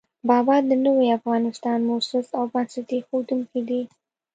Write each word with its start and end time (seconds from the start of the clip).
بابا 0.29 0.55
د 0.69 0.71
نوي 0.85 1.07
افغانستان 1.17 1.79
مؤسس 1.89 2.25
او 2.37 2.43
بنسټ 2.53 2.87
اېښودونکی 2.95 3.61
دی. 3.69 3.81